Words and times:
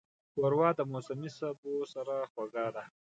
ښوروا 0.31 0.69
د 0.75 0.81
موسمي 0.91 1.29
سبو 1.37 1.73
سره 1.93 2.15
خوږه 2.31 2.67
ده. 2.75 2.83